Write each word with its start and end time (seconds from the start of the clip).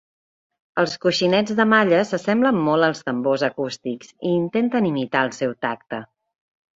Els 0.83 0.93
coixinets 1.01 1.55
de 1.59 1.65
malla 1.73 1.99
s'assemblen 2.11 2.57
molt 2.69 2.87
als 2.87 3.03
tambors 3.09 3.43
acústics, 3.49 4.09
i 4.31 4.31
intenten 4.39 4.89
imitar 4.93 5.23
el 5.27 5.35
seu 5.41 5.55
tacte. 5.67 6.01